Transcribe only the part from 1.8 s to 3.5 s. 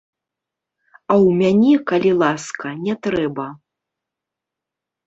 калі ласка, не трэба.